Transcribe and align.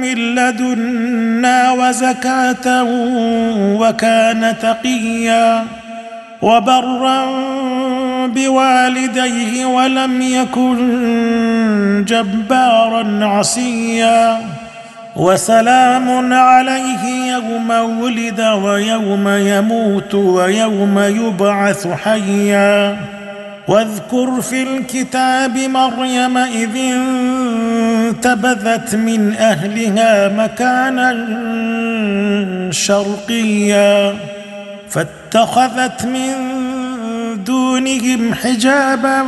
من 0.00 0.34
لدنا 0.34 1.72
وزكاة 1.72 2.82
وكان 3.80 4.54
تقيا 4.62 5.64
وبرا 6.42 7.26
بوالديه 8.26 9.66
ولم 9.66 10.22
يكن 10.22 12.04
جبارا 12.08 13.24
عصيا 13.24 14.38
وسلام 15.16 16.32
عليه 16.32 17.32
يوم 17.32 17.70
ولد 18.00 18.40
ويوم 18.40 19.28
يموت 19.28 20.14
ويوم 20.14 20.98
يبعث 20.98 21.88
حيا 22.04 22.96
واذكر 23.68 24.40
في 24.40 24.62
الكتاب 24.62 25.58
مريم 25.58 26.38
إذ 26.38 26.76
انتبذت 28.08 28.94
من 28.94 29.34
أهلها 29.36 30.28
مكانا 30.28 31.10
شرقيا 32.70 34.14
فاتخذت 34.90 36.04
من 36.04 36.32
دونهم 37.44 38.34
حجابا 38.34 39.24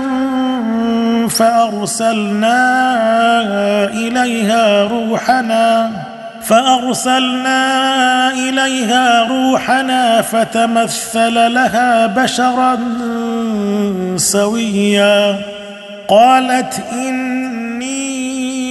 فأرسلنا 1.28 2.60
إليها 3.84 4.84
روحنا 4.84 5.90
فأرسلنا 6.42 8.30
إليها 8.32 9.24
روحنا 9.28 10.22
فتمثل 10.22 11.34
لها 11.34 12.06
بشرا 12.06 12.78
سويا. 14.16 15.36
قالت 16.08 16.82
اني 16.92 17.57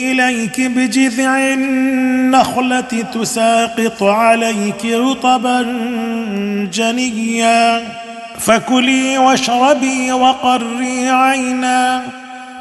إليك 0.00 0.60
بجذع 0.60 1.38
النخلة 1.38 2.80
تساقط 3.14 4.02
عليك 4.02 4.84
رطبا 4.84 5.62
جنيا. 6.72 7.82
فكلي 8.38 9.18
واشربي 9.18 10.12
وقري 10.12 11.08
عينا. 11.08 12.02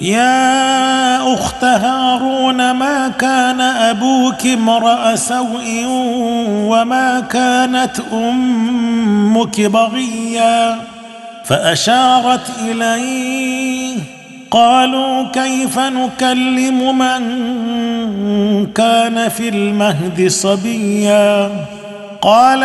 يا 0.00 1.34
أخت 1.34 1.64
هارون 1.64 2.70
ما 2.70 3.08
كان 3.08 3.60
أبوك 3.60 4.46
امرأ 4.46 5.16
سوء 5.16 5.84
وما 6.48 7.20
كانت 7.20 8.00
أمك 8.12 9.60
بغيا؟ 9.60 10.78
فأشارت 11.44 12.50
إليه 12.64 13.96
قالوا 14.50 15.24
كيف 15.32 15.78
نكلم 15.78 16.98
من 16.98 17.22
كان 18.66 19.28
في 19.28 19.48
المهد 19.48 20.28
صبيا؟ 20.28 21.50
قال 22.22 22.64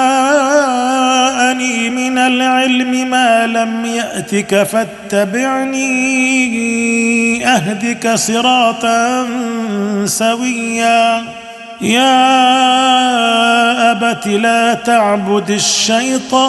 من 1.91 2.19
العلم 2.19 3.11
ما 3.11 3.47
لم 3.47 3.87
يأتك 3.87 4.63
فاتبعني 4.63 5.87
أهدك 7.47 8.15
صراطا 8.15 9.27
سويا. 10.05 11.25
يا 11.81 12.33
أبت 13.93 14.27
لا 14.27 14.75
تعبد 14.75 15.51
الشيطان. 15.51 16.47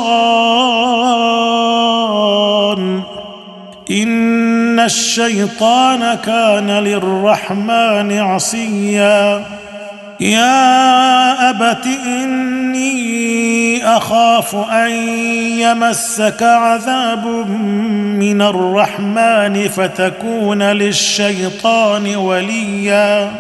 إن 3.91 4.79
الشيطان 4.79 6.17
كان 6.25 6.69
للرحمن 6.69 8.19
عصيا. 8.19 9.45
يا 10.19 11.49
أبت 11.49 11.85
إني 12.05 13.87
أخاف 13.97 14.55
أن 14.55 14.91
يمسك 15.59 16.43
عذاب 16.43 17.27
من 18.19 18.41
الرحمن 18.41 19.67
فتكون 19.67 20.63
للشيطان 20.63 22.15
وليا. 22.15 23.31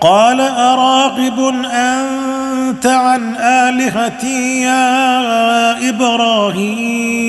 قال 0.00 0.40
أراغب 0.40 1.54
أنت 1.72 2.86
عن 2.86 3.36
آلهتي 3.36 4.60
يا 4.60 5.88
إبراهيم؟ 5.88 7.28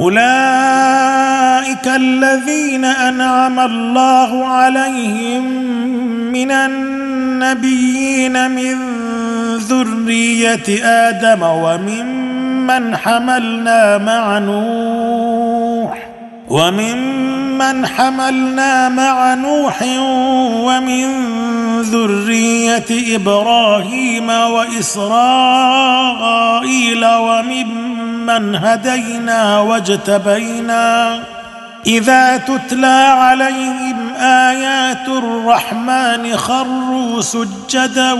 أولئك 0.00 1.86
الذين 1.86 2.84
أنعم 2.84 3.60
الله 3.60 4.46
عليهم 4.46 5.44
من 6.32 6.50
النبيين 6.50 8.50
من 8.50 8.76
ذرية 9.56 10.84
آدم 10.84 11.42
وممن 11.42 12.96
حملنا 12.96 13.98
مع 13.98 14.38
نوح. 14.38 16.07
وممن 16.50 17.86
حملنا 17.86 18.88
مع 18.88 19.34
نوح 19.34 19.82
ومن 20.62 21.28
ذرية 21.82 23.16
إبراهيم 23.16 24.30
وإسرائيل 24.30 25.06
وممن 27.06 28.54
هدينا 28.54 29.60
واجتبينا 29.60 31.18
إذا 31.86 32.36
تتلى 32.36 33.14
عليهم 33.18 34.14
آيات 34.20 35.08
الرحمن 35.08 36.36
خروا 36.36 37.20
سجدا 37.20 38.12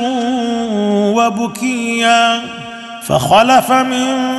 وبكيا 1.16 2.40
فخلف 3.02 3.72
من 3.72 4.38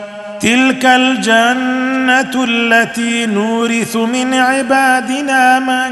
تلك 0.41 0.85
الجنة 0.85 2.43
التي 2.43 3.25
نورث 3.25 3.95
من 3.95 4.33
عبادنا 4.33 5.59
من 5.59 5.91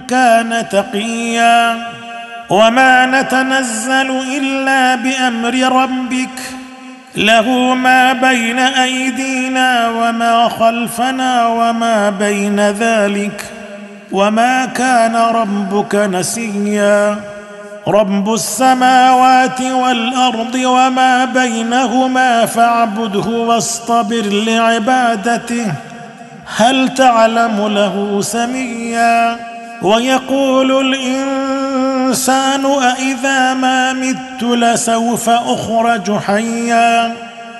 كان 0.00 0.68
تقيا 0.68 1.76
وما 2.50 3.06
نتنزل 3.06 4.10
إلا 4.36 4.94
بأمر 4.94 5.82
ربك 5.82 6.38
له 7.16 7.74
ما 7.74 8.12
بين 8.12 8.58
أيدينا 8.58 9.88
وما 9.88 10.48
خلفنا 10.48 11.46
وما 11.46 12.10
بين 12.10 12.60
ذلك 12.60 13.44
وما 14.12 14.66
كان 14.66 15.16
ربك 15.16 15.94
نسيا 15.94 17.29
رب 17.90 18.34
السماوات 18.34 19.60
والأرض 19.60 20.54
وما 20.54 21.24
بينهما 21.24 22.46
فاعبده 22.46 23.30
واصطبر 23.30 24.22
لعبادته. 24.26 25.72
هل 26.56 26.94
تعلم 26.94 27.68
له 27.68 28.20
سميا؟ 28.22 29.36
ويقول 29.82 30.94
الإنسان 30.94 32.66
أإذا 32.66 33.54
ما 33.54 33.92
مت 33.92 34.42
لسوف 34.42 35.28
أخرج 35.28 36.18
حيا؟ 36.18 37.14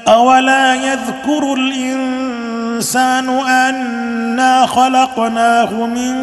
أولا 0.08 0.74
يذكر 0.74 1.54
الإنسان 1.54 3.28
أنا 3.48 4.66
خلقناه 4.66 5.72
من 5.72 6.14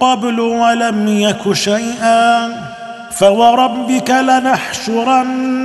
قبل 0.00 0.40
ولم 0.40 1.08
يك 1.08 1.52
شيئا؟ 1.52 2.75
فوربك 3.10 4.10
لنحشرنهم 4.10 5.64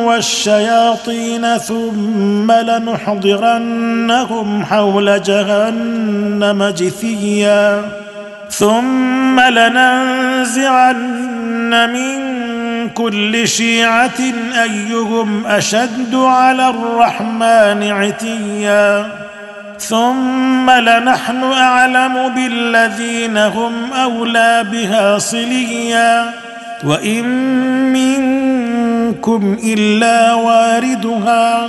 والشياطين 0.00 1.58
ثم 1.58 2.52
لنحضرنهم 2.52 3.84
حول 4.64 5.22
جهنم 5.22 6.64
جثيا 6.64 7.82
ثم 8.50 9.40
لننزعن 9.40 10.90
من 11.92 12.32
كل 12.88 13.48
شيعه 13.48 14.20
ايهم 14.62 15.46
اشد 15.46 16.14
على 16.14 16.68
الرحمن 16.68 17.90
عتيا 17.90 19.06
ثم 19.78 20.70
لنحن 20.70 21.44
اعلم 21.44 22.28
بالذين 22.28 23.36
هم 23.38 23.92
اولى 23.92 24.64
بها 24.72 25.18
صليا 25.18 26.30
وإن 26.84 27.24
منكم 27.92 29.56
إلا 29.64 30.34
واردها 30.34 31.68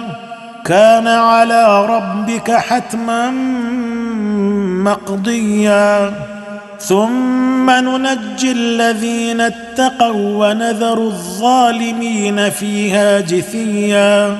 كان 0.65 1.07
على 1.07 1.85
ربك 1.85 2.51
حتما 2.51 3.31
مقضيا. 4.83 6.11
ثم 6.79 7.69
ننجي 7.69 8.51
الذين 8.51 9.41
اتقوا 9.41 10.47
ونذر 10.47 10.97
الظالمين 10.97 12.49
فيها 12.49 13.19
جثيا. 13.19 14.37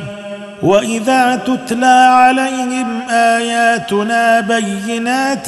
وإذا 0.63 1.35
تتلى 1.35 2.07
عليهم 2.09 3.01
آياتنا 3.09 4.39
بينات 4.39 5.47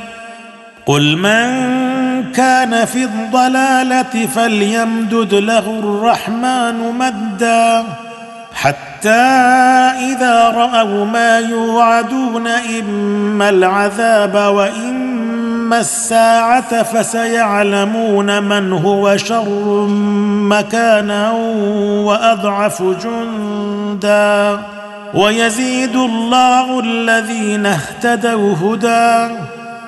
قل 0.85 1.17
من 1.17 1.71
كان 2.31 2.85
في 2.85 3.03
الضلالة 3.03 4.27
فليمدد 4.35 5.33
له 5.33 5.79
الرحمن 5.79 6.91
مدا 6.99 7.83
حتى 8.53 9.09
إذا 10.11 10.49
رأوا 10.49 11.05
ما 11.05 11.39
يوعدون 11.39 12.47
إما 12.47 13.49
العذاب 13.49 14.35
وإما 14.55 15.79
الساعة 15.79 16.83
فسيعلمون 16.83 18.43
من 18.43 18.73
هو 18.73 19.17
شر 19.17 19.87
مكانا 20.49 21.31
وأضعف 22.05 22.83
جندا 22.83 24.59
ويزيد 25.13 25.95
الله 25.95 26.79
الذين 26.79 27.65
اهتدوا 27.65 28.55
هدى 28.55 29.35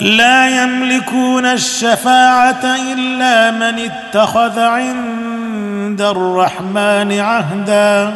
لا 0.00 0.62
يملكون 0.62 1.46
الشفاعة 1.46 2.76
إلا 2.92 3.50
من 3.50 3.90
اتخذ 3.90 4.60
عند 4.60 6.00
الرحمن 6.00 7.20
عهدا. 7.20 8.12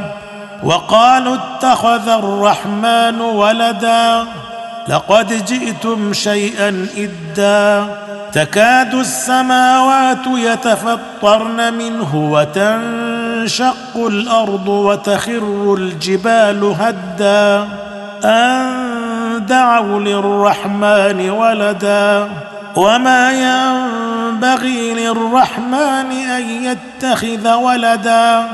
وقالوا 0.62 1.36
اتخذ 1.36 2.08
الرحمن 2.08 3.20
ولدا. 3.20 4.24
لقد 4.88 5.44
جئتم 5.46 6.12
شيئا 6.12 6.86
إدا. 6.96 7.86
تكاد 8.32 8.94
السماوات 8.94 10.26
يتفطرن 10.26 11.74
منه 11.74 12.14
وتنشق 12.14 13.96
الأرض 13.96 14.68
وتخر 14.68 15.74
الجبال 15.78 16.74
هدا. 16.80 17.68
أن 18.24 18.89
دعوا 19.50 20.00
للرحمن 20.00 21.30
ولدا 21.30 22.28
وما 22.76 23.32
ينبغي 23.32 24.94
للرحمن 24.94 26.10
أن 26.12 26.42
يتخذ 26.42 27.54
ولدا 27.54 28.44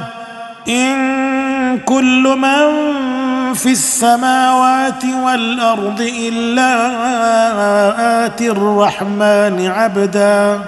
إن 0.68 1.78
كل 1.78 2.36
من 2.38 2.94
في 3.54 3.72
السماوات 3.72 5.04
والأرض 5.24 6.00
إلا 6.00 6.76
آتي 8.26 8.50
الرحمن 8.50 9.66
عبدا 9.76 10.60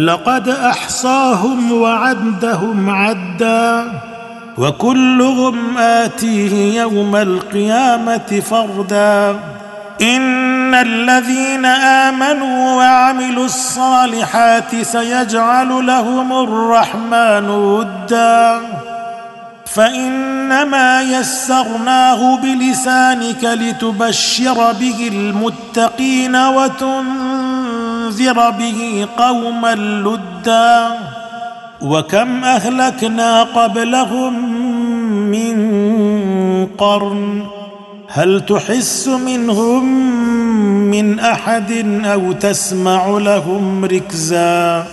لقد 0.00 0.48
أحصاهم 0.48 1.72
وعدهم 1.72 2.90
عدا 2.90 3.84
وكلهم 4.58 5.78
آتيه 5.78 6.80
يوم 6.80 7.16
القيامة 7.16 8.42
فردا 8.50 9.36
إن 10.00 10.74
الذين 10.74 11.64
آمنوا 11.64 12.76
وعملوا 12.76 13.44
الصالحات 13.44 14.82
سيجعل 14.82 15.86
لهم 15.86 16.32
الرحمن 16.32 17.50
ودا. 17.50 18.60
فإنما 19.66 21.02
يسرناه 21.02 22.36
بلسانك 22.36 23.44
لتبشر 23.44 24.72
به 24.72 25.08
المتقين 25.12 26.36
وتنذر 26.36 28.50
به 28.50 29.08
قوما 29.18 29.74
لدا. 29.74 30.88
وكم 31.82 32.44
أهلكنا 32.44 33.42
قبلهم 33.42 34.52
من 35.30 35.56
قرن 36.78 37.44
هل 38.16 38.46
تحس 38.46 39.08
منهم 39.08 39.84
من 40.90 41.20
أحد 41.20 41.72
أو 42.04 42.32
تسمع 42.32 43.18
لهم 43.18 43.84
ركزا؟ 43.84 44.86